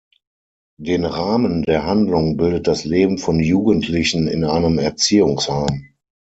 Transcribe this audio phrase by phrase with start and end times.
[0.79, 5.93] Den Rahmen der Handlung bildet das Leben von Jugendlichen in einem Erziehungsheim.